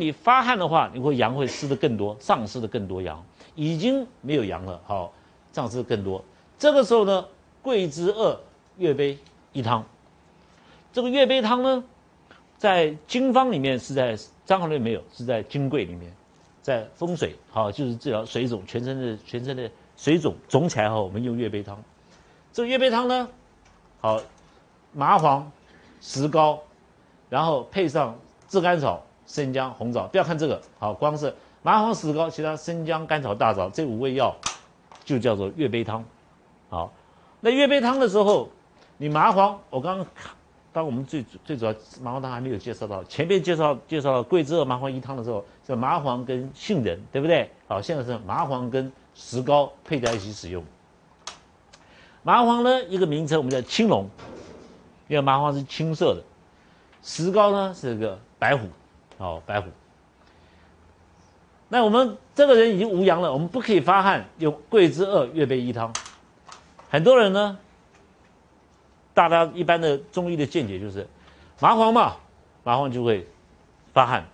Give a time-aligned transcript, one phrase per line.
[0.00, 3.22] 你发汗的话，你会阳会失的更多，丧失的更多阳，
[3.54, 5.12] 已经没有阳了，好，
[5.52, 6.24] 丧失更多。
[6.58, 7.24] 这个时候呢，
[7.62, 8.40] 桂枝二
[8.76, 9.18] 月杯
[9.52, 9.84] 一汤。
[10.92, 11.84] 这个月杯汤呢，
[12.56, 16.12] 在经方里面是在张衡里没有，是在金匮里面，
[16.62, 21.78] 在风水好就是治疗水肿，全身的全身的水肿肿起来后，我们用月杯汤。
[22.52, 23.28] 这个月杯汤呢，
[24.00, 24.20] 好，
[24.92, 25.50] 麻黄、
[26.00, 26.58] 石膏，
[27.28, 28.18] 然后配上
[28.48, 30.08] 炙甘草、生姜、红枣。
[30.08, 31.32] 不要看这个，好，光是
[31.62, 34.34] 麻黄、石膏，其他生姜、甘草、大枣这五味药，
[35.04, 36.04] 就叫做月杯汤。
[36.68, 36.92] 好，
[37.40, 38.48] 那月杯汤的时候，
[38.96, 40.06] 你麻黄，我刚刚。
[40.70, 47.50] 当我们最最主要麻黄汤还没有介绍到，前面介绍介绍桂枝二麻黄一汤的时候，是麻黄跟杏仁，对不对？
[47.66, 50.62] 好，现在是麻黄跟石膏配在一起使用。
[52.22, 54.08] 麻黄呢，一个名称我们叫青龙，
[55.08, 56.20] 因为麻黄是青色的；
[57.02, 58.68] 石膏呢是个白虎，
[59.18, 59.68] 好白虎。
[61.68, 65.92] 那我们这个人已经无阳了，我们不可以发汗，用桂枝二月杯一汤。
[66.88, 67.58] 很多人呢。
[69.14, 71.04] 大家一般的中医的见解就是，
[71.58, 72.14] 麻黄嘛，
[72.62, 73.26] 麻黄就会
[73.92, 74.24] 发汗。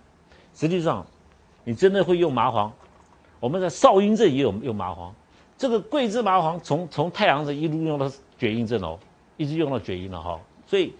[0.53, 1.03] 实际上，
[1.63, 2.71] 你真的会用麻黄？
[3.39, 5.11] 我们在少阴症也有用麻黄。
[5.57, 8.99] 这个桂枝麻黄从从太阳症一路用到厥阴症哦，
[9.37, 10.39] 一直用到厥阴了哈。
[10.67, 10.93] 所以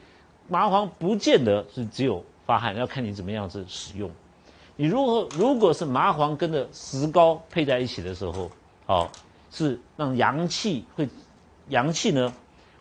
[0.48, 4.10] 麻黄不见得是只有发汗，要看你怎么样子使用。
[4.76, 8.50] 你如果如果是麻黄跟着石膏配在一起的时候，
[8.88, 9.10] 哦，
[9.52, 11.10] 是让阳气会
[11.70, 12.34] 阳气呢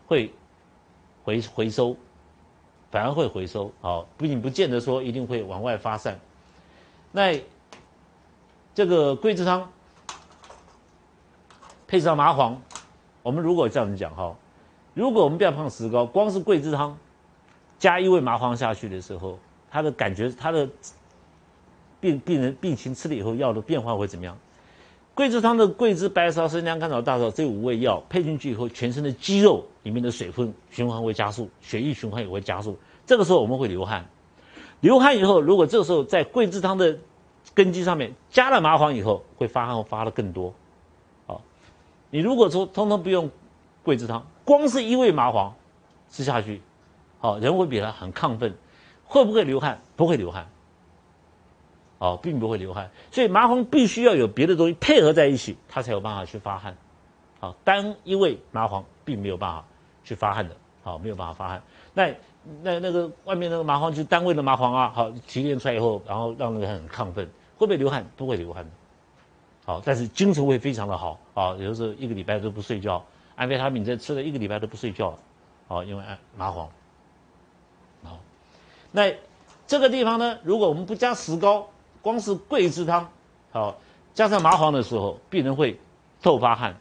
[0.07, 0.31] 会。
[1.25, 1.97] 回回收，
[2.91, 6.19] 反而会回收，好，不仅不见得说一定会往外发散。
[7.11, 7.41] 那
[8.75, 9.71] 这个桂枝汤
[11.87, 12.61] 配上麻黄，
[13.23, 14.35] 我们如果这样子讲哈，
[14.93, 16.95] 如果我们不要放石膏，光是桂枝汤
[17.79, 19.39] 加一味麻黄下去的时候，
[19.75, 20.69] 他的感觉，他的
[21.99, 24.37] 病病人病情吃了以后药的变化会怎么样？
[25.13, 32.77] 桂枝汤的桂枝、白芍、生姜、甘草、大枣这五味药配进去以后，全身的肌肉里面的水分循环会加速，血液循环也会加速。
[33.05, 34.05] 这个时候我们会流汗，
[34.79, 36.97] 流汗以后，如果这个时候在桂枝汤的
[37.53, 40.53] 根基上面加了麻黄以后，会发汗发的更多。
[41.27, 41.41] 好，
[42.09, 43.29] 你如果说通通不用
[43.83, 45.53] 桂枝汤，光是一味麻黄
[46.09, 46.61] 吃下去，
[47.19, 48.53] 好，人会比他很亢奋，
[49.05, 49.79] 会不会流汗？
[49.95, 50.47] 不会流汗。
[51.97, 56.75] 哦，并不会流汗，所以麻黄必须要有别的东西配合在一起，它才有办法去发汗。
[57.39, 59.65] 好，单一味麻黄并没有办法
[60.03, 61.63] 去发汗的，好，没有办法发汗。
[61.93, 62.13] 那
[62.61, 67.25] 那那个外面那个麻黄就是单位的麻黄啊，好提炼出来以后，然后让那个很亢奋，
[67.57, 68.05] 会不会流汗？
[68.17, 68.71] 不会流汗的。
[69.65, 73.03] 好，但是精神会非常的好啊，有的时候一个礼拜都不睡觉，
[73.35, 75.17] 安非他命在吃了一个礼拜都不睡觉，
[75.69, 76.03] 好，因为
[76.37, 76.69] 麻黄。
[78.95, 79.13] 那
[79.67, 81.67] 这个地方呢，如果我们不加石膏。
[82.01, 83.09] 光是桂枝汤，
[83.51, 83.75] 好
[84.13, 85.75] 加上麻黄的时候，病人会
[86.21, 86.77] 透发汗。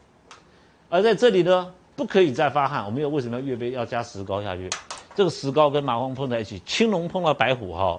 [0.91, 2.85] 而在这里呢，不可以再发汗。
[2.85, 4.69] 我们要为什么要越杯要加石膏下去？
[5.15, 7.99] 这个石膏跟麻黄碰在一起，青龙碰到白虎，哈，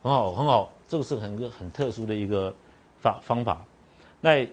[0.00, 0.70] 很好很好。
[0.86, 2.54] 这个是很个很特殊的一个
[3.00, 3.60] 法方法。
[4.20, 4.46] 那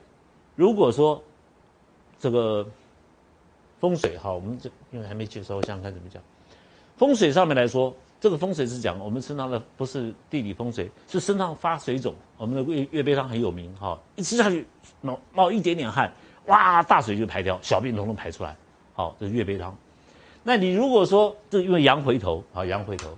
[0.55, 1.21] 如果说
[2.17, 2.67] 这个
[3.79, 6.19] 风水，哈，我们这因为还没介绍，我想想看怎么讲。
[6.97, 7.93] 风水上面来说。
[8.21, 12.13] 这个风水是讲我们身上的不是地理风水，是身上发水肿。
[12.37, 14.63] 我们的月月杯汤很有名，哈，一吃下去
[15.01, 16.13] 冒冒一点点汗，
[16.45, 18.55] 哇，大水就排掉，小便统统排出来。
[18.93, 19.75] 好，这是月杯汤。
[20.43, 23.09] 那你如果说这因为羊回头，啊羊回头，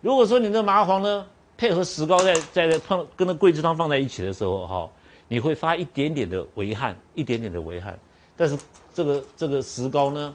[0.00, 1.26] 如果说你的麻黄呢
[1.58, 4.90] 配合石膏在在放跟那桂枝汤放在一起的时候，哈，
[5.28, 7.98] 你会发一点点的微汗，一点点的微汗，
[8.34, 8.58] 但是
[8.94, 10.34] 这个这个石膏呢，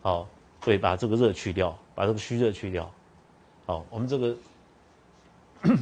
[0.00, 0.28] 好
[0.60, 2.88] 会把这个热去掉，把这个虚热去掉。
[3.68, 4.34] 好，我们这个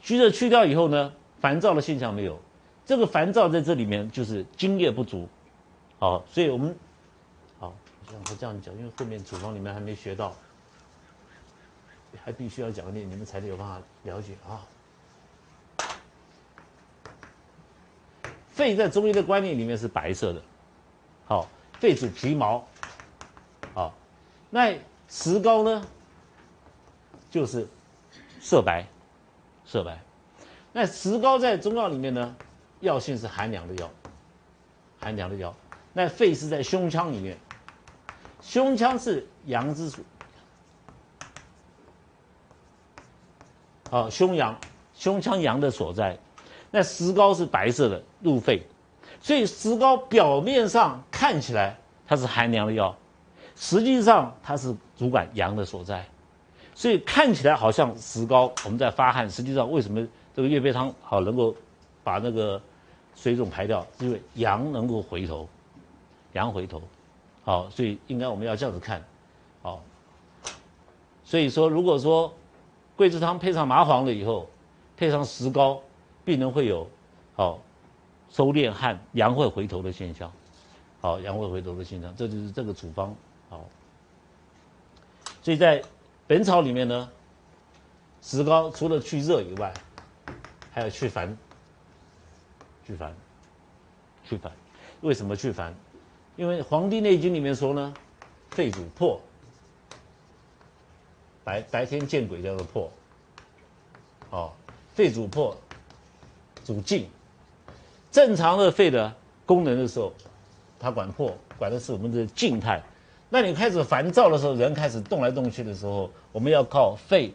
[0.00, 2.40] 虚热去掉以后呢，烦躁的现象没有。
[2.86, 5.28] 这个烦躁在这里面就是津液不足。
[5.98, 6.76] 好，所以我们
[7.58, 7.74] 好，
[8.06, 10.36] 我这样讲，因为后面处方里面还没学到，
[12.24, 14.62] 还必须要讲一点，你们才能有办法了解啊。
[18.50, 20.40] 肺在中医的观念里面是白色的，
[21.24, 21.48] 好，
[21.80, 22.64] 肺主皮毛，
[23.74, 23.92] 好，
[24.48, 24.78] 那。
[25.14, 25.86] 石膏呢，
[27.30, 27.68] 就是
[28.40, 28.86] 色白，
[29.66, 30.00] 色白。
[30.72, 32.34] 那石膏在中药里面呢，
[32.80, 33.90] 药性是寒凉的药，
[34.98, 35.54] 寒凉的药。
[35.92, 37.36] 那肺是在胸腔里面，
[38.40, 40.02] 胸腔是阳之所，
[43.90, 44.58] 啊，胸阳，
[44.94, 46.18] 胸腔阳的所在。
[46.70, 48.66] 那石膏是白色的入肺，
[49.20, 51.76] 所以石膏表面上看起来
[52.06, 52.96] 它是寒凉的药。
[53.56, 56.04] 实际上它是主管阳的所在，
[56.74, 61.54] 所以看起来好像石膏我们在发汗，实际上为什么这个月贝汤好能够
[62.02, 62.60] 把那个
[63.14, 63.86] 水肿排掉？
[63.98, 65.48] 因为阳能够回头，
[66.32, 66.80] 阳回头，
[67.44, 69.02] 好，所以应该我们要这样子看，
[69.62, 69.82] 好。
[71.24, 72.30] 所以说，如果说
[72.96, 74.46] 桂枝汤配上麻黄了以后，
[74.96, 75.80] 配上石膏，
[76.24, 76.86] 病人会有
[77.34, 77.58] 好
[78.28, 80.30] 收敛汗、阳会回头的现象，
[81.00, 83.14] 好阳会回头的现象，这就是这个处方
[83.52, 83.68] 好。
[85.42, 85.82] 所以在
[86.26, 87.10] 本草里面呢，
[88.22, 89.74] 石膏除了去热以外，
[90.70, 91.36] 还有去烦。
[92.86, 93.14] 去烦，
[94.24, 94.50] 去烦。
[95.02, 95.74] 为什么去烦？
[96.36, 97.94] 因为《黄帝内经》里面说呢，
[98.50, 99.20] 肺主破，
[101.44, 102.90] 白白天见鬼叫做破。
[104.30, 104.52] 哦，
[104.94, 105.54] 肺主破，
[106.64, 107.08] 主静。
[108.10, 109.14] 正常的肺的
[109.44, 110.12] 功能的时候，
[110.78, 112.82] 它管破，管的是我们的静态。
[113.34, 117.32] 那你开始烦躁的时候，人开始动来动去的时候，我们要靠肺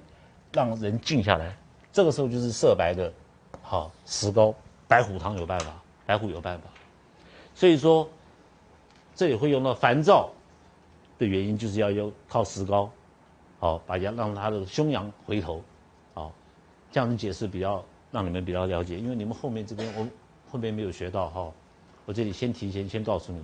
[0.53, 1.57] 让人静下来。
[1.91, 3.11] 这个时候就是色白的，
[3.63, 4.53] 好石膏
[4.87, 5.73] 白虎汤有办法，
[6.05, 6.65] 白虎有办法。
[7.55, 8.07] 所以说，
[9.15, 10.29] 这里会用到烦躁
[11.17, 12.91] 的原因，就是要用靠石膏，
[13.57, 15.63] 好把阳让他的胸阳回头，
[16.13, 16.31] 好
[16.91, 20.07] 这样子解释比较让你们比较了解，因为你们后面这边我
[20.51, 21.51] 后面没有学到哈，
[22.05, 23.41] 我这里先提前先告诉你。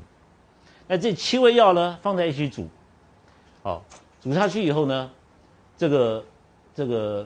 [0.87, 2.67] 那这七味药呢，放在一起煮，
[3.63, 3.83] 好，
[4.21, 5.09] 煮下去以后呢，
[5.77, 6.25] 这个
[6.75, 7.25] 这个，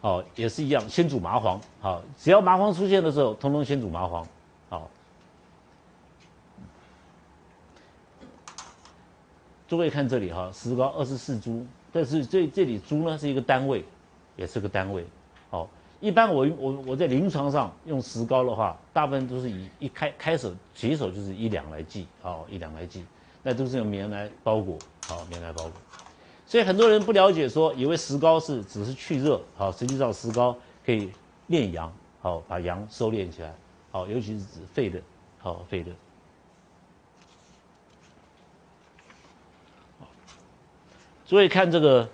[0.00, 4.26] 好也是一样，先煮麻黄，好，只要麻黄出现的时候，通通先煮麻黄，
[4.68, 4.90] 好。
[9.66, 13.82] 诸位看这里哈，石膏二十四株，但是这这里株呢是一个单位，
[14.36, 15.06] 也是个单位，
[16.04, 23.02] 一般我我我在临床上用石膏的话，大部分都是以一开开手起手就是一两来计，好一两来计，
[23.42, 25.72] 那都是用棉来包裹，好棉来包裹。
[26.44, 30.54] 所以很多人不了解，说以为石膏是只是去热，好，实际上石膏
[30.84, 31.10] 可以
[31.46, 31.90] 炼阳，
[32.20, 33.54] 好把阳收敛起来，
[33.90, 35.00] 好，尤其是指肺的，
[35.38, 35.90] 好肺的。
[41.24, 42.06] 所以看这个。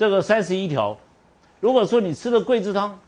[0.00, 0.96] 这个三十一条，
[1.60, 2.98] 如果说你吃了桂枝汤，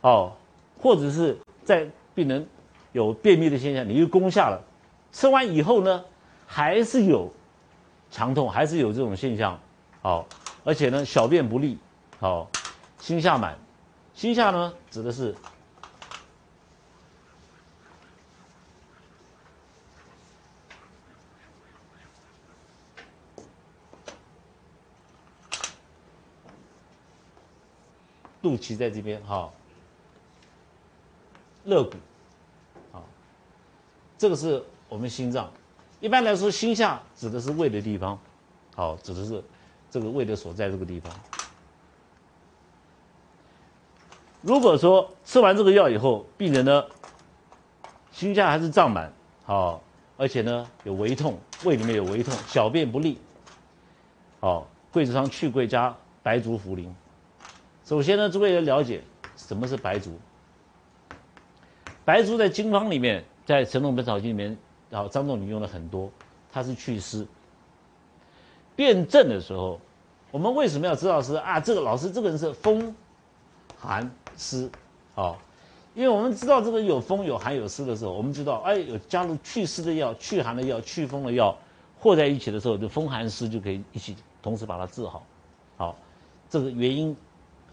[0.00, 0.32] 哦，
[0.76, 2.44] 或者是在病人
[2.90, 4.60] 有便秘的现象，你又攻下了，
[5.12, 6.04] 吃完以后呢，
[6.48, 7.32] 还是有
[8.10, 9.56] 肠痛，还是有这种现象，
[10.02, 10.26] 哦，
[10.64, 11.78] 而且呢，小便不利，
[12.18, 12.48] 哦，
[12.98, 13.56] 心下满，
[14.14, 15.32] 心下呢指的是。
[28.44, 29.50] 肚脐在这边哈，
[31.64, 31.96] 肋骨，
[32.92, 33.02] 好，
[34.18, 35.50] 这个是我们心脏。
[35.98, 38.18] 一般来说，心下指的是胃的地方，
[38.74, 39.42] 好，指的是
[39.90, 41.10] 这个胃的所在这个地方。
[44.42, 46.84] 如果说吃完这个药以后，病人呢
[48.12, 49.10] 心下还是胀满，
[49.46, 49.82] 好，
[50.18, 53.18] 而且呢有胃痛，胃里面有胃痛，小便不利，
[54.40, 56.92] 好，桂枝汤去桂加白术茯苓。
[57.84, 59.02] 首先呢，诸位要了解
[59.36, 60.18] 什么是白术。
[62.02, 64.56] 白术在经方里面，在《神农本草经》里面，
[64.88, 66.10] 然后张仲景用了很多，
[66.50, 67.26] 它是祛湿。
[68.74, 69.78] 辩证的时候，
[70.30, 71.60] 我们为什么要知道是啊？
[71.60, 72.94] 这个老师这个人是风
[73.78, 74.70] 寒湿，
[75.14, 75.36] 哦，
[75.94, 81.54] 因为我们知道这个有风有寒有湿的时候，我们知道哎，有加入祛湿的药、祛寒的药、祛风的药
[81.98, 85.22] 和在一起的时候，就风寒湿就可以一起同时把它治好。
[85.76, 85.96] 好，
[86.48, 87.14] 这个原因。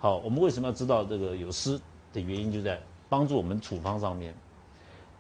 [0.02, 1.80] 好，我们为什么要知道这个有湿
[2.12, 4.34] 的原因，就在帮助我们处方上面。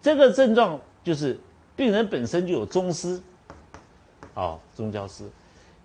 [0.01, 1.39] 这个症状就是
[1.75, 3.21] 病人本身就有中湿，
[4.33, 5.29] 啊，中焦湿。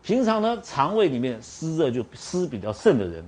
[0.02, 3.22] 平常呢，肠胃里面湿热就湿比较盛的人，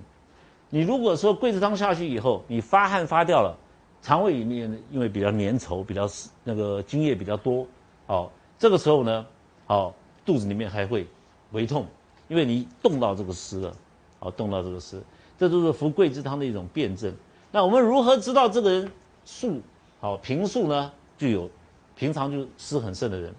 [0.71, 3.55] 你如果说桂枝汤下去以后，你发汗发掉了，
[4.01, 7.67] 肠胃里面因为比较粘稠，比较湿，那个津液比较多，
[8.07, 9.27] 好，这个时候呢，
[9.67, 9.95] 好，
[10.25, 11.07] 肚子里面还会
[11.53, 11.85] 胃痛，
[12.29, 13.77] 因为你动到这个湿了，
[14.19, 15.03] 好，动到这个湿。
[15.39, 17.15] 这都是服桂枝汤的一种辩证。
[17.51, 18.93] 那我们如何知道这个人
[19.25, 19.63] 素
[20.01, 20.93] 好平素呢？
[21.17, 21.51] 就有
[21.97, 23.35] 平常就湿很盛的人，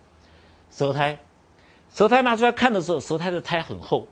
[0.70, 1.18] 舌苔，
[1.94, 4.08] 舌苔拿出来看的时候，舌苔的苔很厚，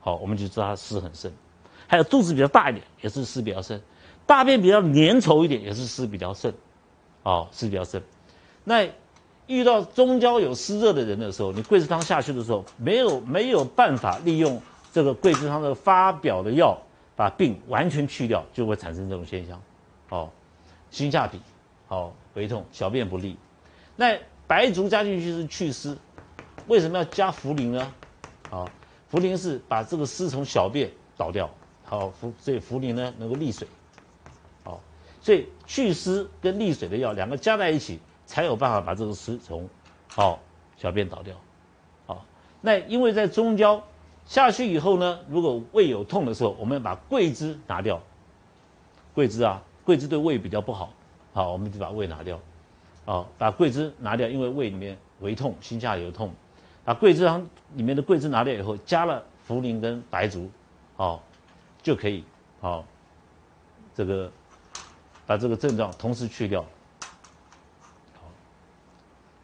[0.00, 1.32] 好，我们就知道他湿很盛。
[1.86, 3.80] 还有肚子比较大一点，也是湿比较盛。
[4.26, 6.52] 大便比较粘稠一点，也是湿比较盛，
[7.22, 8.00] 哦，湿比较盛。
[8.62, 8.86] 那
[9.46, 14.60] 遇到中焦有湿热的人的时候，你桂枝汤下去的时候，没有没有办法利用
[14.92, 16.78] 这个桂枝汤的发表的药
[17.18, 19.60] 把病完全去掉，就会产生这种现象，
[20.08, 20.30] 哦，
[20.88, 21.40] 心下痞，
[21.88, 23.36] 哦，胃痛，小便不利。
[23.96, 25.98] 那白术加进去是祛湿，
[26.68, 27.92] 为什么要加茯苓呢？
[28.50, 28.64] 啊，
[29.10, 31.50] 茯苓是把这个湿从小便倒掉，
[31.84, 33.66] 好茯所以茯苓呢能够利水，
[34.62, 34.80] 好，
[35.20, 39.68] 所以祛湿跟利水的药两个加在一起，才有办法把这个湿从
[40.06, 40.38] 好
[40.76, 41.34] 小便倒掉，
[42.06, 42.24] 好，
[42.60, 43.82] 那因为在中焦
[44.28, 47.98] 下去以后呢，如果胃有痛的时候，我们要把桂枝拿掉，
[49.14, 50.92] 桂枝啊，桂枝对胃比较不好，
[51.32, 52.38] 好，我们就把胃拿掉。
[53.06, 56.30] 哦，把桂枝拿掉，因为胃里面胃痛、心下有痛，
[56.84, 57.40] 把桂枝汤
[57.74, 60.50] 里面的桂枝拿掉以后，加了茯苓跟白术，
[60.96, 61.18] 哦，
[61.82, 62.22] 就可以，
[62.60, 62.84] 哦，
[63.94, 64.30] 这个
[65.26, 66.62] 把这个症状同时去掉。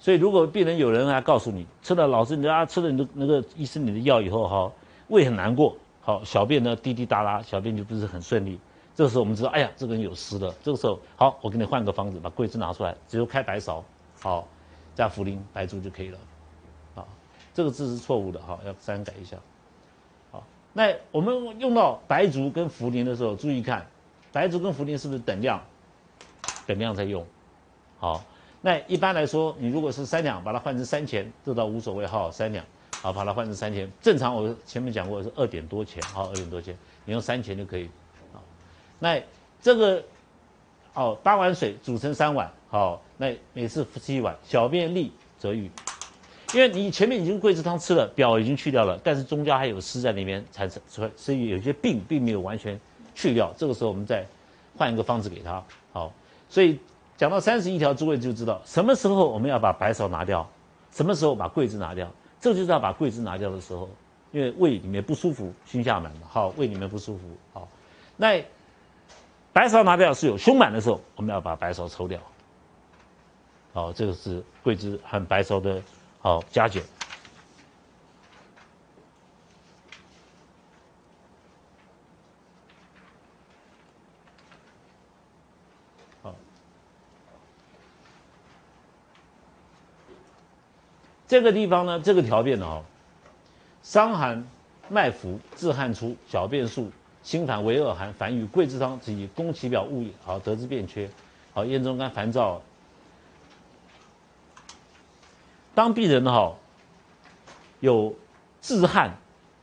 [0.05, 4.71] 所以如果病人有人来告诉你，吃了老师你啊吃了你的那个医生你的药以后哈，
[5.09, 8.61] 胃很难过，好小便呢滴滴答答，小便就不是很顺利。
[8.95, 10.55] 这个时候我们知道，哎呀，这个人有湿了。
[10.63, 13.83] 这个时候，好，我给你换个方子，把桂枝拿出来，只有开白芍，
[14.21, 14.47] 好，
[14.95, 16.19] 加茯苓、白术就可以了。
[16.97, 17.07] 啊，
[17.55, 19.39] 这个字是错误的，哈，要删改一下。
[20.31, 20.45] 好，
[20.75, 23.87] 那我们用到白术跟茯苓的时候，注意看，
[24.33, 25.63] 白术跟茯苓是不是等量？
[26.67, 27.25] 等量在用。
[27.99, 28.23] 好，
[28.67, 32.65] 那一般来说，你如果是三两，把它换成三钱，这倒无所谓，哈，三两，
[33.03, 33.87] 好，把它换成三钱。
[34.01, 37.91] 正常我前面讲过是二点多钱，好，二点多钱，你用三钱就可以。
[38.99, 39.21] 那
[39.61, 40.03] 这个
[40.95, 45.71] 哦，八碗水煮成三碗，好，那每次吃一碗，小便利则愈。
[46.55, 50.81] 因为你前面已经桂枝汤吃了，表已经去掉了，但是中间还有湿在那边产生，
[51.17, 52.81] 所以有些病并没有完全
[53.15, 53.53] 去掉。
[53.59, 54.25] 这个时候我们再
[54.75, 56.11] 换一个方子给他，好。
[56.49, 56.79] 所以
[57.17, 60.49] 讲到三十一条，诸位就知道什么时候我们要把白芍拿掉，
[60.91, 62.11] 什么时候把桂枝拿掉。
[62.41, 63.89] 这就是要把桂枝拿掉的时候，
[64.33, 67.69] 因为胃里面不舒服，心下满，好，胃里面不舒服，好，
[68.17, 68.45] 那。
[69.55, 72.19] 白芍拿掉是有胸满的时候，我们要把白芍抽掉。
[73.73, 75.81] 好，这个是桂枝和白芍的
[76.19, 76.83] 好加减。
[86.21, 86.35] 好，
[91.35, 92.85] 这个地方呢，这个条变呢，哦，
[93.83, 94.47] 伤寒
[94.89, 96.93] 脉浮，自汗出，小便数。
[97.25, 100.11] 心烦为恶寒，烦与桂枝汤，只以攻其表物也。
[100.23, 101.11] 好，得之便缺。
[101.53, 102.63] 好，咽中干烦躁。
[105.75, 106.55] 当病人哈
[107.81, 108.15] 有
[108.61, 109.13] 自汗，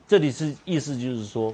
[0.05, 1.53] 这里是意思就是说，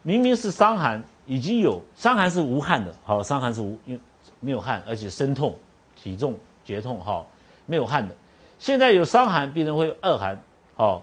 [0.00, 4.00] 明明是伤寒，已经有伤寒是无汗的，好，伤寒是无因
[4.40, 5.54] 没有汗，而且身痛、
[5.94, 6.34] 体重、
[6.64, 7.26] 结痛，哈，
[7.66, 8.16] 没有汗的。
[8.58, 10.40] 现在有伤寒，病人会恶寒，
[10.74, 11.02] 好，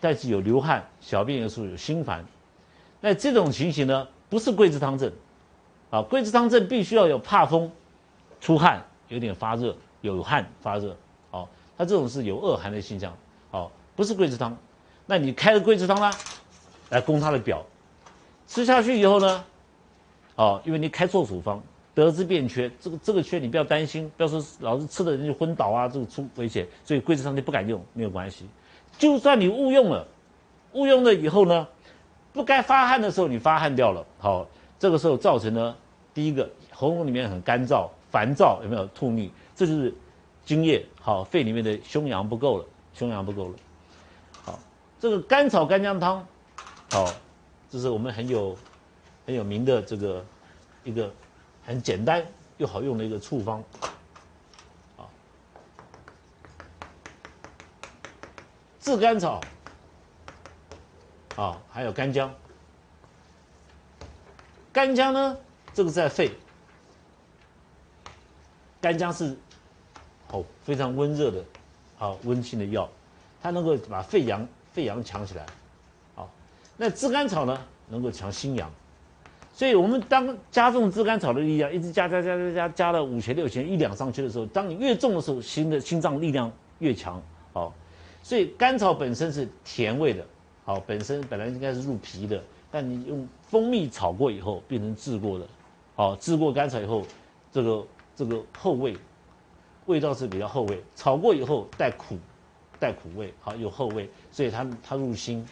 [0.00, 2.24] 但是有流汗，小便有时候有心烦。
[3.00, 5.12] 那这种情形呢，不是桂枝汤症，
[5.90, 7.70] 啊，桂枝汤症必须要有怕风、
[8.40, 10.96] 出汗、有点发热、有汗发热，
[11.30, 13.14] 好，它这种是有恶寒的现象，
[13.50, 14.56] 好，不是桂枝汤。
[15.06, 16.10] 那你开了桂枝汤啦，
[16.88, 17.62] 来攻他的表，
[18.46, 19.44] 吃下去以后呢，
[20.36, 21.62] 哦，因为你开错处方，
[21.94, 28.46] 得之便缺，这个这个缺你不要担心，不要说老是吃的人就昏倒啊，这个出危险，所以柜子上就不敢用，没有关系。
[28.98, 30.06] 就算你误用了，
[30.72, 31.68] 误用了以后呢？
[32.32, 34.44] 不该发汗的时候，你发汗掉了，好，
[34.76, 35.76] 这个时候造成了，
[36.12, 39.30] 第一个喉咙里面很干燥、烦躁，有没有吐逆？
[39.54, 39.94] 这就是
[40.44, 43.54] 津液好，肺里面的胸阳不够了，胸阳不够了。
[44.42, 44.58] 好，
[44.98, 46.26] 这个甘草干姜汤，
[46.90, 47.06] 好，
[47.70, 48.56] 这是我们很有
[49.24, 50.24] 很有名的这个
[50.82, 51.08] 一个
[51.66, 52.24] 很简单
[52.58, 53.62] 又好用的一个处方，
[54.96, 55.08] 啊，
[58.80, 59.40] 炙甘草。
[61.36, 62.32] 啊，还有干姜。
[64.72, 65.36] 干姜呢，
[65.72, 66.30] 这个在肺。
[68.80, 69.36] 干姜是
[70.28, 71.44] 哦非常温热的，
[71.96, 72.88] 好温性的药，
[73.42, 75.44] 它能够把肺阳肺阳强起来。
[76.14, 76.30] 好，
[76.76, 78.70] 那炙甘草呢，能够强心阳。
[79.54, 87.22] 所以我们当加重炙甘草的力量，一直加加加加加加了五钱六钱一两上去的时候，当你越重的时候，心的心脏力量越强。
[87.52, 87.72] 好，
[88.20, 90.26] 所以甘草本身是甜味的。
[90.64, 95.46] 好，本身本来应该是入脾的，但你用蜂蜜炒过以后变成制过的，
[95.94, 97.02] 好，制过甘草以后，
[97.52, 98.96] 这个这个后味，
[99.84, 102.16] 味道是比较后味，炒过以后带苦，
[102.80, 105.46] 带苦味，好有后味，所以它它入心，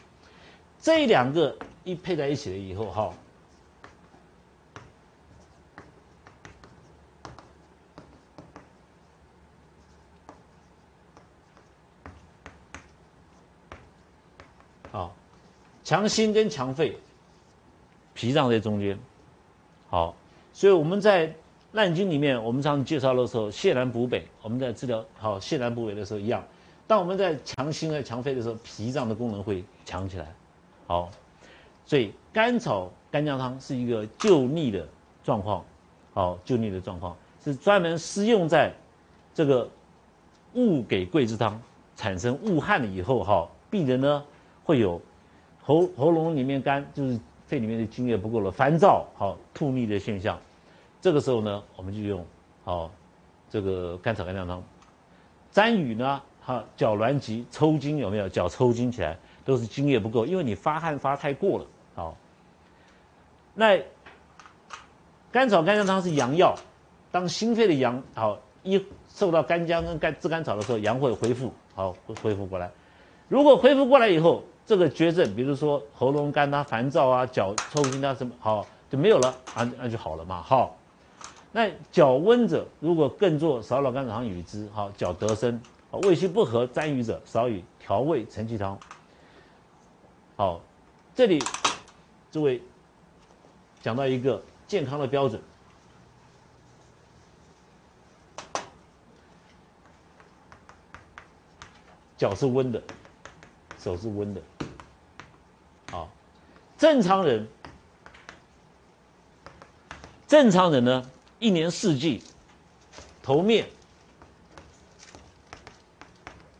[0.80, 1.54] 这两个
[1.85, 3.14] 一配在一起了以后，哈，
[15.85, 16.97] 强心跟强肺，
[18.15, 18.99] 脾脏在中间。
[19.89, 20.15] 好，
[20.53, 21.29] 所以我们在
[21.73, 24.27] 《烂经》里面，我们常介绍的时候，泻南补北。
[24.43, 26.43] 我们在治疗好泻南补北的时候一样。
[26.87, 30.33] 当我们在强心和强肺的时候，脾脏的功能会强起来。
[30.87, 31.11] 好，
[31.87, 34.87] 所以甘草干姜汤是一个救逆的
[35.25, 35.65] 状况。
[36.12, 38.73] 好，救逆的状况是专门施用在
[39.35, 39.69] 这个
[40.55, 41.61] 误给桂枝汤
[41.97, 44.23] 产生误汗了以后，哈，病人呢
[44.65, 45.01] 会有
[45.62, 47.19] 喉喉咙里面干，就是。
[47.45, 50.40] 肺里面的津液不够了，烦躁，好吐逆的现象，
[51.02, 52.25] 这个时候呢，我们就用
[52.64, 52.90] 好
[53.50, 54.62] 这个甘草干姜汤。
[55.50, 58.26] 沾雨呢，哈脚挛急抽筋有没有？
[58.26, 62.16] 脚抽筋起来都是津液不够，因为你发汗发太过了，好。
[63.52, 63.78] 那
[65.31, 66.54] 甘草干姜汤是阳药，
[67.11, 72.71] 当心肺的阳好一受到干姜跟干炙甘草的时候，阳会恢复，好会恢复过来。
[73.28, 80.40] 如果恢复过来以后，这个绝症，比如说喉咙干啊烦躁啊，脚抽筋啊什么，好就没有了啊，那就好了嘛。
[80.40, 80.78] 好，
[81.50, 85.61] 那脚温者，如果更做少老甘草汤与之，好脚得生，
[86.04, 88.78] 胃气不和沾瘀者，少以调味承气汤。
[90.37, 90.61] 好，
[91.14, 91.42] 这里
[92.31, 92.62] 诸位
[93.83, 95.42] 讲到一个健康的标准，
[102.16, 102.81] 脚是温的。
[103.78, 104.40] 手是温的，
[106.83, 107.47] 正常人，
[110.27, 112.21] 正常人呢，一年四季，
[113.23, 113.69] 头面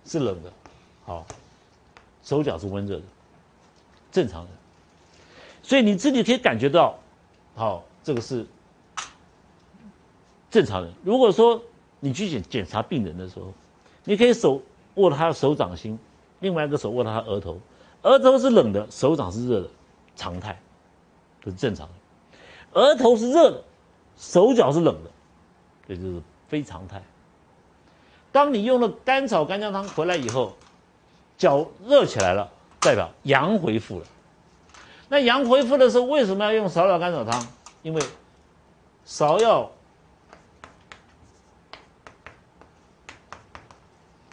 [0.07, 0.52] 是冷的，
[1.05, 1.26] 好，
[2.23, 3.02] 手脚是温热的，
[4.12, 4.50] 正常人，
[5.61, 6.97] 所以你自己可以感觉到，
[7.57, 8.47] 好，这个是
[10.52, 10.93] 正常人。
[11.02, 11.61] 如果说
[11.99, 13.52] 你去检检查病人的时候，
[14.05, 14.62] 你可以手
[14.95, 15.99] 握他的手掌心。
[16.38, 17.59] 另外一个手握他额头，
[18.02, 19.69] 额头是冷的，手掌是热的，
[20.16, 20.61] 常态，
[21.40, 22.81] 这是正常的。
[22.81, 23.64] 额头是热的，
[24.16, 25.10] 手脚是冷的，
[25.89, 27.02] 这就是非常态。
[28.30, 30.56] 当你用了甘草干姜汤回来以后，
[31.36, 34.06] 脚热起来了，代表阳恢复了。
[35.08, 37.47] 那阳恢复的时候，为什么要用芍药甘草汤？
[37.82, 38.02] 因为
[39.06, 39.71] 芍药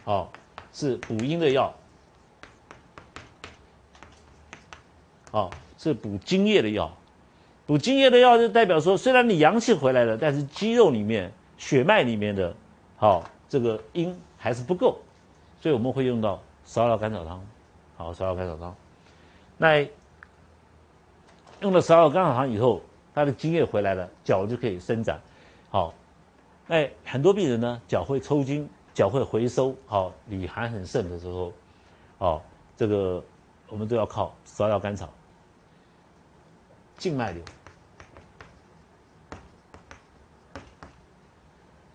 [0.06, 0.32] 好
[0.72, 1.74] 是补阴的药。
[5.32, 6.92] 哦，是补津液的药，
[7.66, 12.54] 补津液的药就代表说，虽然你阳气回来了，但是肌肉里面、血脉里面的，
[12.98, 15.00] 好这个阴还是不够，
[15.62, 17.42] 所以我们会用到芍药甘草汤。
[17.96, 18.76] 好，芍药甘草汤，
[19.58, 19.88] 那
[21.62, 22.82] 用了芍药甘草汤以后，
[23.16, 25.22] 它的津液回来了，脚就可以伸展。
[25.70, 25.94] 好，
[26.68, 29.74] 那很多病人呢，脚会抽筋，脚会回收。
[29.88, 31.54] 好，里寒很盛的时候，
[32.18, 32.42] 哦，
[32.76, 33.24] 这个
[33.70, 35.10] 我们都要靠芍药甘草。
[37.00, 37.42] 静脉瘤，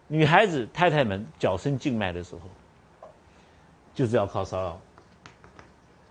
[0.08, 2.40] 女孩子太太们脚生静脉的时候，
[3.94, 4.80] 就是要靠芍药。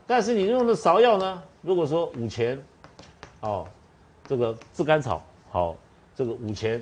[0.06, 1.44] 但是你用的芍药呢？
[1.64, 2.64] 如果说五钱，
[3.40, 3.68] 哦，
[4.28, 5.76] 这个炙甘草好，
[6.16, 6.80] 这个五钱，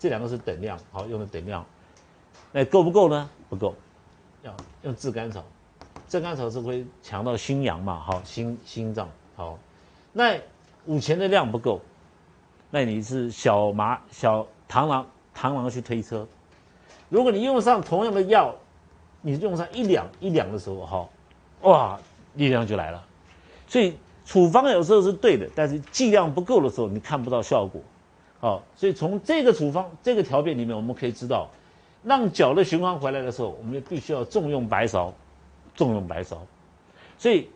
[0.00, 1.64] 这两个是等量，好用的等量，
[2.50, 3.30] 那够不够呢？
[3.48, 3.72] 不够，
[4.42, 5.44] 要用炙甘草，
[6.08, 9.56] 炙甘草是会强到心阳嘛，好心心脏好，
[10.12, 10.40] 那。
[10.86, 11.80] 五钱的量不够，
[12.70, 16.26] 那你是小麻小螳螂螳螂去推车。
[17.08, 18.54] 如果你用上同样的药，
[19.20, 21.08] 你用上一两一两的时候，哈，
[21.62, 22.00] 哇，
[22.34, 23.04] 力量就来了。
[23.66, 27.80] 所以处方有时候是对的，但是剂量不够的时候，你看不到效果。
[28.38, 31.48] 好，所以从这个处方这个条件里面，我们可以知道，
[32.04, 35.12] 让脚的循环回来的时候，我们必须要重用白芍，
[35.74, 36.36] 重用白芍。
[37.18, 37.48] 所以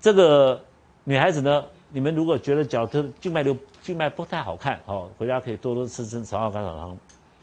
[0.00, 0.62] 这个
[1.04, 1.64] 女孩子呢？
[1.90, 6.98] 你们如果觉得脚的静脉瘤静脉不太好看，好，回家可以多多吃吃芍药甘草汤，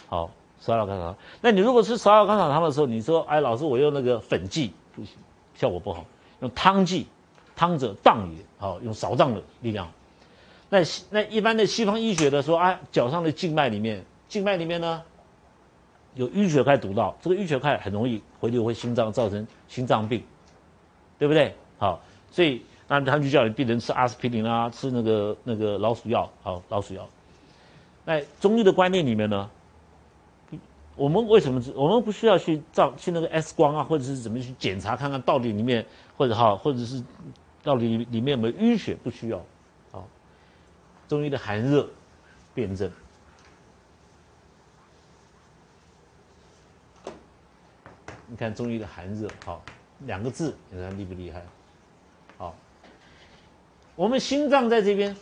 [0.07, 0.31] 好，
[0.61, 1.15] 芍药甘草汤。
[1.41, 5.15] 那你如果吃芍药甘草汤的时候，你说，哎，老师，我用那个粉剂不行，
[5.55, 6.05] 效果不好，
[6.41, 7.07] 用汤剂，
[7.55, 9.91] 汤者荡也，好，用少荡的力量。
[10.69, 10.79] 那
[11.09, 15.01] 那一般的西方医学的说，啊，脚上的静脉里面，静脉里面呢
[16.13, 20.23] 有淤血块堵到，这个淤血块很容易回流回心脏，造成心脏病，
[21.17, 21.55] 对不对？
[21.79, 22.63] 好，所以。
[22.87, 27.07] 那他们就叫你病人吃阿司匹林啊，吃那个那个老鼠药，好老鼠药。
[28.05, 29.49] 那中医的观念里面呢，
[30.95, 35.83] 我们为什么我们不需要去照去那个 X 光啊，或者是怎么去检查看看到底里面
[36.15, 37.03] 或者哈，或者是
[37.63, 38.95] 到底里面有没有淤血？
[39.03, 39.43] 不需要，
[39.91, 40.07] 好。
[41.07, 41.89] 中医的寒热
[42.53, 42.91] 辨证，
[48.27, 49.63] 你看中医的寒热，好
[50.01, 51.43] 两个字，你看厉不厉害？
[53.95, 55.15] 我们心脏在这边，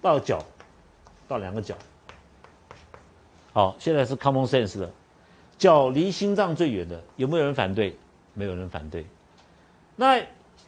[0.00, 0.44] 到脚，
[1.26, 1.76] 到两个脚。
[3.52, 4.90] 好，现在是 common sense 的，
[5.58, 7.96] 脚离心脏最远的，有没有人反对？
[8.32, 9.06] 没有人反对。
[9.96, 10.20] 那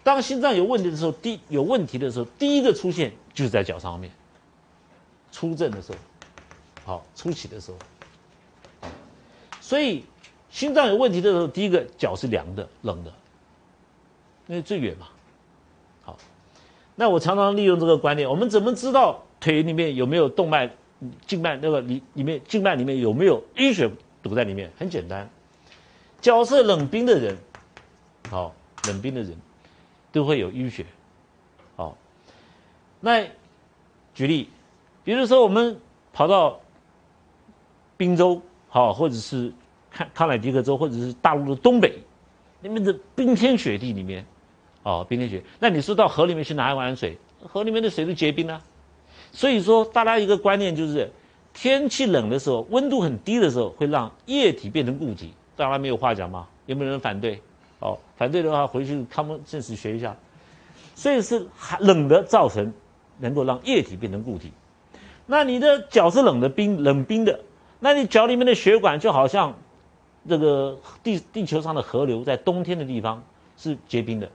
[0.04, 4.10] 当心脏有问题的时候，第有问题的时候，第一个出现就是在脚上面。
[5.32, 5.98] 出阵的时候，
[6.84, 8.88] 好，初起的时候，
[9.60, 10.04] 所以
[10.50, 13.12] 心脏有问题的时候，第一个脚是凉的、冷的，
[14.46, 15.08] 因为最远嘛。
[16.96, 20.68] 那我常常利用这个观念，我们怎么知道腿里面有没有动脉、
[21.26, 23.88] 静脉那个里里面静脉里面有没有淤血
[24.22, 24.70] 堵在里面？
[24.76, 25.30] 很简单，
[26.20, 27.36] 脚是冷冰的人，
[28.28, 28.52] 好，
[28.88, 29.32] 冷冰的人。
[30.12, 30.86] 都会有淤血，
[31.76, 31.94] 好，
[33.00, 33.26] 那
[34.14, 34.48] 举例，
[35.04, 35.78] 比如说我们
[36.10, 36.58] 跑到
[37.98, 39.52] 滨州，好，或者是
[39.90, 41.98] 康康乃狄克州，或者是大陆的东北，
[42.62, 44.24] 那边的冰天雪地里面，
[44.86, 48.62] 哦，冰天雪，那你说到河里面去拿一碗水，河里面的水都结冰了，
[49.32, 51.10] 所以说大家一个观念就是，
[51.52, 56.46] 天气冷的时候，温度很低的时候，会让液体变成固体，大家没有话讲吗？
[56.66, 57.42] 有没有人反对？
[57.80, 60.16] 哦，反对的话回去他们正式学一下，
[60.94, 62.72] 所以是寒冷的造成
[63.18, 64.52] 能够让液体变成固体。
[65.26, 67.40] 那你的脚是冷的冰冷冰的，
[67.80, 69.52] 那你脚里面的血管就好像
[70.28, 73.20] 这个地地球上的河流，在冬天的地方
[73.56, 74.30] 是结冰的，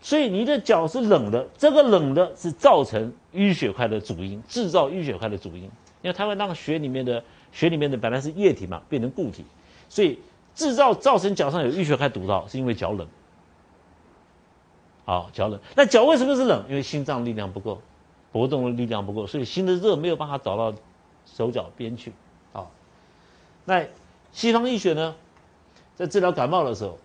[0.00, 1.48] 所以你的脚是冷的。
[1.56, 5.64] 这个冷的是造成淤血块的主因，制造淤血块的主因，
[6.02, 9.44] 因为它会让血里面的血里面的本来是液体嘛变成固体，
[9.88, 10.18] 所以。
[10.56, 13.06] 制造造成脚上有淤血块堵到，是因为脚冷。
[15.04, 15.60] 好，脚冷。
[15.74, 16.64] 那脚为什么是冷？
[16.66, 17.78] 因为心脏力量不够，
[18.32, 20.74] 搏动的力量不够，所以心的热没有办法找到
[21.26, 22.10] 手脚边去。
[22.54, 22.70] 好，
[23.66, 23.84] 那
[24.32, 25.14] 西方医学呢，
[25.94, 26.98] 在治疗感冒的时候，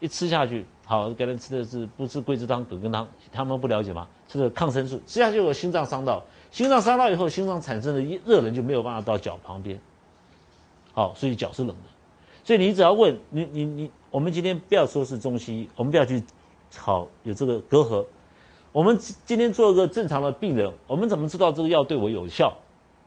[0.00, 3.06] 一吃下去，好，给人吃的是不是桂枝汤、葛根汤？
[3.30, 4.08] 他们不了解吗？
[4.26, 9.78] 吃的抗生素，吃下去我心脏伤到，心脏伤到以后，心脏产生的热能就没有办法到脚旁边。
[10.94, 11.82] 好，所以脚是冷的。
[12.42, 16.22] 所以你只要问你你你，我们今天不要说是中西医，我们不要去
[16.74, 18.02] 好有这个隔阂。
[18.72, 22.56] 我们今天做一个正常的病人，我们怎么知道这个药对我有效？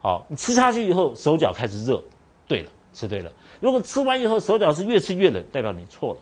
[0.03, 1.99] 好，你吃下去以后手脚开始热，
[2.47, 3.31] 对了，吃对了。
[3.59, 6.19] 如果吃完以后手脚是越吃越冷，代表你错了，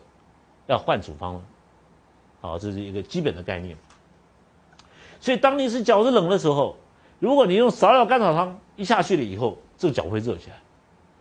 [0.70, 1.42] 要换处方了。
[2.40, 3.76] 好，这是一个基本的概念。
[5.20, 6.76] 所以当你是脚是冷的时候，
[7.18, 10.56] 如果你用芍药甘草汤一下去了以后，这个脚会热起来。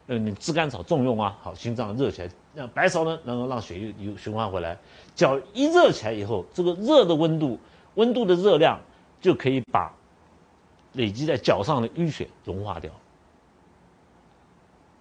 [0.08, 4.78] 呃，你炙甘草重用啊，好，心脏热起来，那白芍呢，能够让血液有循环回来。
[5.16, 7.60] 脚一热起来以后，这个热的温度，
[7.96, 8.80] 温度的热量
[9.20, 9.92] 就可以把
[10.94, 12.92] 累积在脚上的淤血融化掉。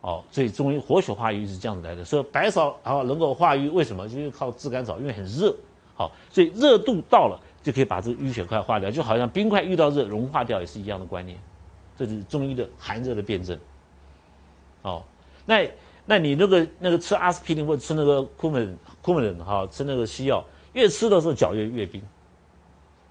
[0.00, 2.04] 哦，所以中医活血化瘀是这样子来的。
[2.04, 4.08] 所以白芍啊能够化瘀，为什么？
[4.08, 5.54] 就是靠炙甘草，因为很热。
[5.96, 11.36] 好，所以热度到了就可以把这个淤血块化掉，就好像冰块遇到热融化掉也是一样的观念。
[11.98, 13.58] 这就是中医的寒热的辩证。
[14.82, 15.02] 哦，
[15.44, 15.68] 那
[16.06, 22.00] 那你那个那个吃阿司匹林或者吃那个库门库门人哈，吃那个西药，越吃的时候脚越越冰。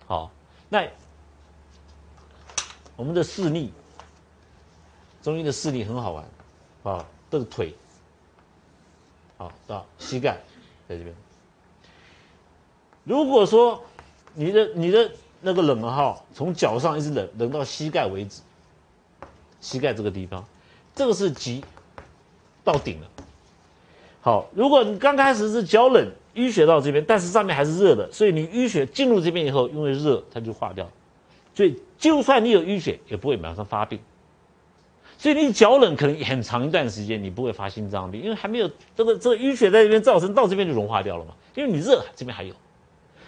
[0.06, 0.32] 好，
[0.70, 0.88] 那
[2.96, 3.74] 我们的视力，
[5.22, 6.26] 中医的视力很好玩，
[6.88, 7.74] 啊，这是腿，
[9.38, 10.38] 好到膝盖
[10.88, 11.14] 在这边。
[13.04, 13.84] 如果说
[14.34, 18.42] 你的你的那个冷哈，从脚上一直冷冷到膝盖为止，
[19.60, 20.46] 膝盖这个地方。
[20.96, 21.64] 这个是极
[22.64, 23.08] 到顶了。
[24.22, 30.90] 好，如果你刚开始是脚冷淤血到这边，但是上面还是热的，所以你淤血进入这边以后，因为热它就化掉。
[31.54, 34.00] 所以就算你有淤血，也不会马上发病。
[35.18, 41.34] 所以你脚冷可能很长一段时间你不会发心脏病，因为还没有这个这个淤血在这边造成，到这边就融化掉了嘛。
[41.56, 42.54] 因为你热，这边还有。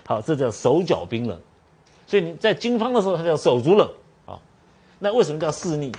[0.06, 1.40] 好，这叫手脚冰冷。
[2.06, 3.90] 所以你在经方的时候，它叫手足冷。
[4.26, 4.40] 好，
[5.00, 5.92] 那为什么叫四逆？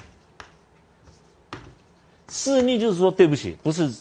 [2.28, 3.92] 四逆就是说，对不起，不是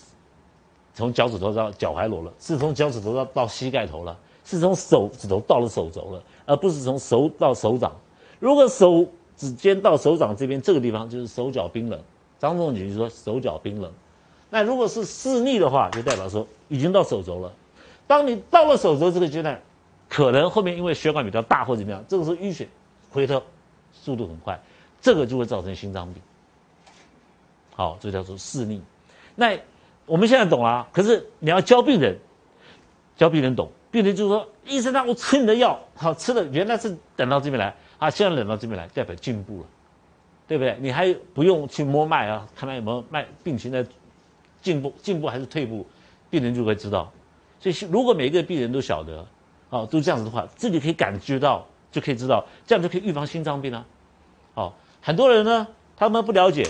[0.93, 7.91] 从脚趾头到脚踝裸了，是从脚趾头到到膝盖头了，是从手指头到了手肘了，而不是从手到手掌。
[8.39, 9.07] 如果手
[9.39, 11.97] 指尖到手掌这边这个地方就是手脚冰冷，
[12.37, 13.89] 张仲景就说手脚冰冷。
[14.49, 17.53] 那如果是四逆的话，就代表说已经到手肘了。
[18.05, 19.61] 当你到了手肘这个阶段，
[20.09, 22.67] 可能后面因为血管比较大或者怎么样，这个时候淤血
[23.11, 23.41] 回头
[23.93, 24.61] 速度很快，
[24.99, 26.21] 这个就会造成心脏病。
[27.75, 28.81] 好，这叫做视逆。
[29.35, 29.57] 那
[30.05, 32.17] 我们现在懂了，可是你要教病人，
[33.15, 33.71] 教病人懂。
[33.91, 39.67] 病人就是说，医生让我吃你的药，好吃的原来是等到这边来，啊，现在冷到这边来，代表进步了，
[40.47, 40.75] 对不对？
[40.79, 43.85] 你还不用去摸脉啊，看他有没有脉病情在
[44.61, 45.85] 进步，进步还是退步，
[46.29, 47.11] 病人就会知道。
[47.59, 49.27] 所以如果每一个病人都晓得，
[49.69, 53.85] 哦，都这样子的话，自己可以感觉到，就可以知道，这样就可以预防心脏病啊。
[54.53, 56.65] 哦，很多人呢，他们不了解，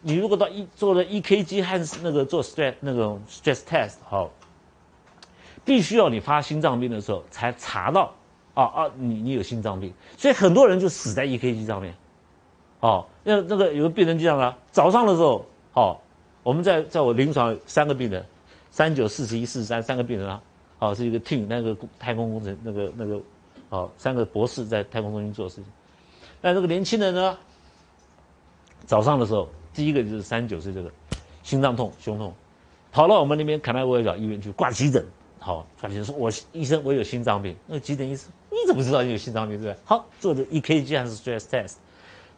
[0.00, 4.30] 你如果到一做了 EKG 和那个做 stress 那种 stress test，好，
[5.62, 8.14] 必须要你发心脏病的时候才查到，
[8.60, 11.94] 啊啊，你你有心脏病，所以很多人就死在 EKG 上面。
[12.80, 16.00] 哦，那那个有个病人就这样啊，早上的时候，好，
[16.42, 18.24] 我们在在我临床三个病人，
[18.70, 20.42] 三九四十一四十三三个病人啊，
[20.78, 23.20] 好是一个 team 那个太空工程那个那个，
[23.68, 25.64] 好三个博士在太空中心做事情，
[26.40, 27.38] 那这个年轻人呢，
[28.86, 30.90] 早上的时候，第一个就是三九岁这个，
[31.42, 32.32] 心脏痛胸痛，
[32.92, 35.04] 跑到我们那边凯奈威尔医院去挂急诊，
[35.38, 38.30] 好挂急诊说，我医生我有心脏病，那急诊医生
[38.70, 39.82] 你怎么知道你有心脏病对不对？
[39.84, 41.74] 好做的 EKG 还是 stress test。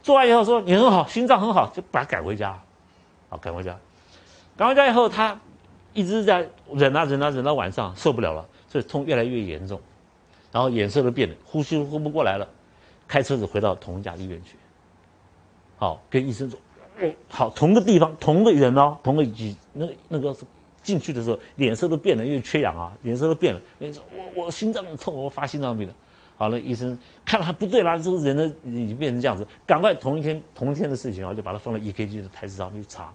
[0.02, 2.58] 做完以后说你很好，心脏很好，就把他赶回家，
[3.28, 3.78] 好赶回家，
[4.56, 5.38] 赶回家以后他
[5.92, 9.80] 一直在忍啊忍啊忍到晚上受不了了，所以痛越来越严重，
[10.50, 12.48] 然后脸色都变了，呼吸都呼不过来了，
[13.06, 14.56] 开车子回到同一家医院去，
[15.76, 16.58] 好跟医生说，
[17.00, 20.34] 哦好同个地方同个人哦同个几那那个
[20.82, 25.94] 进去的时候脸色都变了，因为缺氧啊脸色都变了，人说我我心脏痛我发心脏病了。
[26.36, 33.12] 好了，医生看到他不对啦，这个人呢已经变成这样子，赶快同一天同一天的事情啊，就把他放到 EKG 的台子上去查，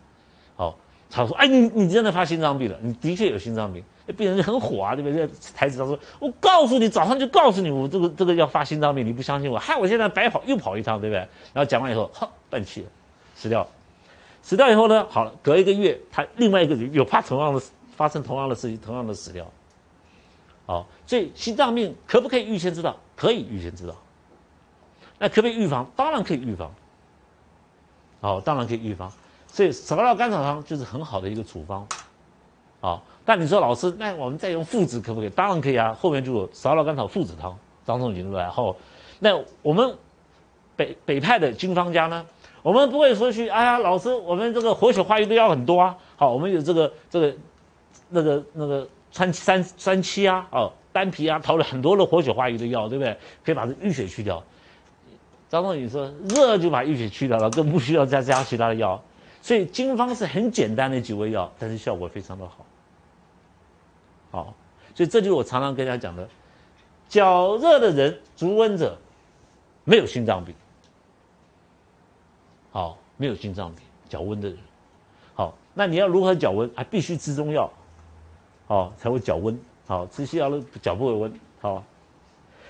[0.55, 0.77] 好
[1.09, 3.83] 查说，哎，你你真的发心脏病了，你的确有心脏病，
[4.17, 5.27] 病人就很火啊，对不对？
[5.27, 11.19] 在台子上说，我告诉你，早上就告诉你，我这个这个要发心脏病，你不相信我，害我现在白跑又跑一趟，对不对？
[11.53, 12.87] 然后讲完以后，哈，断气了，
[13.35, 13.67] 死掉了，
[14.41, 17.61] 死掉以后呢，好了，隔一个月，他另外一个人又怕同样的
[17.95, 19.45] 发生同样的事情，同样的死掉。
[20.67, 22.95] 好，所以心脏病可不可以预先知道？
[23.15, 23.95] 可以预先知道。
[25.17, 25.89] 那可不可以预防？
[25.95, 26.69] 当然可以预防。
[28.19, 29.09] 好，当然可以预防。
[29.47, 31.87] 所以芍药甘草汤就是很好的一个处方。
[32.81, 35.29] 好，但你说老师，那我们再用附子可不可以？
[35.29, 35.95] 当然可以啊。
[35.97, 38.49] 后面就有芍药甘草附子汤，张仲景出来？
[38.49, 38.75] 后，
[39.19, 39.97] 那我们
[40.75, 42.25] 北北派的经方家呢，
[42.61, 45.97] 我们不会说去，哎呀，老师，我们这个活血化瘀的药很多啊。
[46.17, 47.33] 好，我们有这个这个
[48.09, 48.85] 那个那个。
[49.11, 53.17] 川三三七啊，哦，丹皮啊，投了很多的活血化瘀的药，对不对？
[53.43, 54.43] 可以把这淤血去掉。
[55.49, 59.01] 张仲景说，热就把淤血去掉了，更不需要再加其他的药。
[59.41, 62.65] 所以经方是很简单的几味药，但是效果非常的好。
[64.29, 64.53] 好，
[64.93, 66.27] 所以这就是我常常跟大家讲的：
[67.07, 68.97] 脚热的人，足温者，
[69.85, 70.53] 没有心脏病。
[72.71, 74.57] 好，没有心脏病，脚温的人。
[75.33, 76.69] 好，那你要如何脚温？
[76.75, 77.71] 还必须吃中药。
[78.67, 79.57] 好，才会脚温。
[79.87, 81.39] 好，吃西药的脚不会温。
[81.61, 81.83] 好，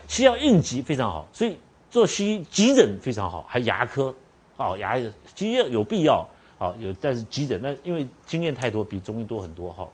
[0.07, 1.57] 西药应急非常好，所以
[1.89, 4.13] 做西医急诊非常好，还牙科。
[4.55, 4.97] 好，牙
[5.35, 6.27] 西药有必要。
[6.59, 9.71] 好，有但是急诊那因为经验太多，比中医多很多。
[9.73, 9.87] 哈。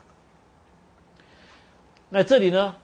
[2.09, 2.75] 那这里呢，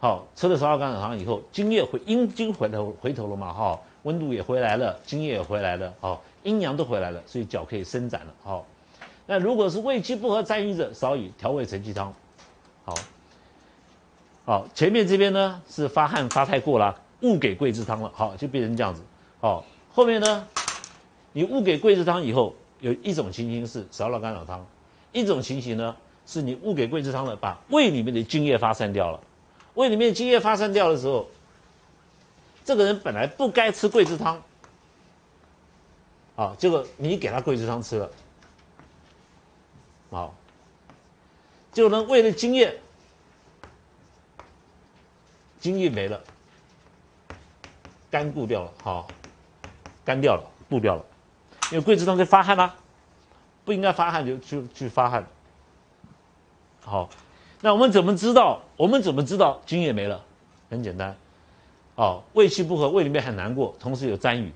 [0.00, 3.52] 好，吃了十二甘草汤以后，津液回阴经回头回头了嘛？
[3.52, 5.94] 哈，温度也回来了，津液也回来了。
[6.00, 8.34] 好，阴阳都回来了，所以脚可以伸展了。
[8.42, 8.66] 好，
[9.26, 12.12] 那如果是胃气不和占瘀者，少以调味承气汤。
[12.84, 12.94] 好，
[14.44, 19.02] 好，前面这边呢是发汗发太过了，误给桂枝汤了，好，就变成这样子。
[19.40, 20.48] 好，后面呢，
[21.32, 24.66] 你误给桂枝汤以后，有一种情形是少了甘草汤，
[25.12, 25.94] 一种情形呢
[26.26, 29.20] 是你误给桂枝汤了，把胃里面的津液发散掉了。
[29.74, 31.28] 胃里面津液发散掉的时候，
[32.64, 34.42] 这个人本来不该吃桂枝汤，
[36.34, 38.10] 好，结果你给他桂枝汤吃了，
[40.10, 40.34] 好。
[41.72, 42.78] 就能胃的津液，
[45.58, 46.20] 津液没了，
[48.10, 49.08] 干固掉了，好，
[50.04, 51.04] 干掉了，固掉了，
[51.70, 52.74] 因为桂枝汤在发汗啦，
[53.64, 55.26] 不应该发汗就去去发汗，
[56.82, 57.08] 好，
[57.62, 58.60] 那我们怎么知道？
[58.76, 60.22] 我们怎么知道津液没了？
[60.68, 61.16] 很简单，
[61.94, 64.52] 哦，胃气不和，胃里面很难过，同时有沾雨，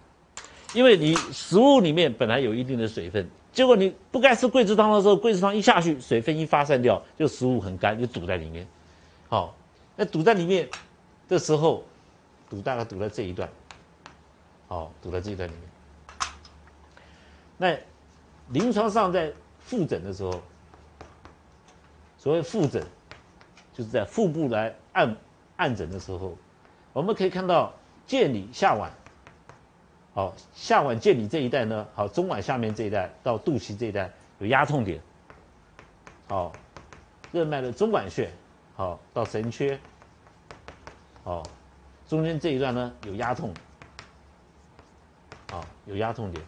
[0.74, 3.30] 因为你食物里面本来有一定的水分。
[3.56, 8.68] 结果你不该吃桂枝汤的时候，桂枝汤一下去，水分一发散掉，就食物很干，就堵在里面。
[9.30, 9.56] 好，
[9.96, 10.68] 那堵在里面
[11.26, 11.82] 的时候，
[12.50, 13.48] 堵大概堵在这一段，
[14.68, 15.62] 好，堵在这一段里面。
[17.56, 17.74] 那
[18.52, 20.38] 临床上在复诊的时候，
[22.18, 22.84] 所谓复诊，
[23.72, 25.16] 就是在腹部来按
[25.56, 26.36] 按诊的时候，
[26.92, 27.72] 我们可以看到
[28.06, 28.90] 见里下脘。
[30.16, 34.98] 好，下脘见里这一带呢，好，中脘下面这一带到肚脐这一带有压痛点。
[36.26, 36.50] 好，
[37.32, 38.30] 任脉的中脘穴，
[38.74, 39.76] 好到神阙，
[41.22, 41.42] 好，
[42.08, 43.52] 中间这一段呢有压痛，
[45.50, 46.42] 好有压痛点。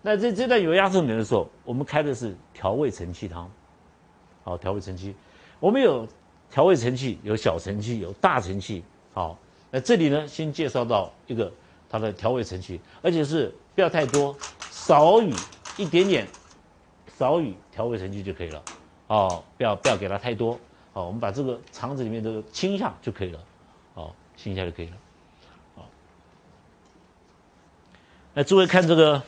[0.00, 3.50] 那这这段有压痛点的时候，我们开的是调胃承气汤，
[4.42, 5.14] 好调胃承气。
[5.60, 6.08] 我们有
[6.50, 8.82] 调味承气有小承气，有大承气。
[9.12, 9.38] 好，
[9.70, 11.52] 那这里呢，先介绍到一个
[11.94, 14.36] 它的调味程序，而且是不要太多，
[14.68, 15.32] 少于
[15.76, 16.26] 一点点，
[17.16, 18.60] 少于调味程序就可以了。
[19.06, 20.58] 哦，不要不要给它太多。
[20.92, 23.38] 哦，我们把这个肠子里面的清一下就可以了。
[23.94, 24.96] 哦，清一下就可以了。
[25.76, 25.88] 好，
[28.32, 29.22] 那诸位看这个。